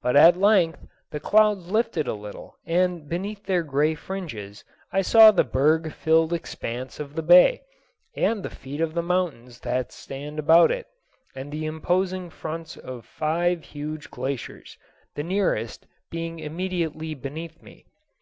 But 0.00 0.16
at 0.16 0.38
length 0.40 0.86
the 1.10 1.20
clouds 1.20 1.70
lifted 1.70 2.08
a 2.08 2.14
little, 2.14 2.56
and 2.64 3.06
beneath 3.06 3.44
their 3.44 3.62
gray 3.62 3.94
fringes 3.94 4.64
I 4.90 5.02
saw 5.02 5.30
the 5.30 5.44
berg 5.44 5.92
filled 5.92 6.32
expanse 6.32 6.98
of 6.98 7.14
the 7.14 7.22
bay, 7.22 7.60
and 8.16 8.42
the 8.42 8.48
feet 8.48 8.80
of 8.80 8.94
the 8.94 9.02
mountains 9.02 9.60
that 9.60 9.92
stand 9.92 10.38
about 10.38 10.70
it, 10.70 10.86
and 11.34 11.52
the 11.52 11.66
imposing 11.66 12.30
fronts 12.30 12.78
of 12.78 13.04
five 13.04 13.64
huge 13.64 14.10
glaciers, 14.10 14.78
the 15.14 15.22
nearest 15.22 15.86
being 16.10 16.38
immediately 16.38 17.12
beneath 17.14 17.60
me. 17.60 17.84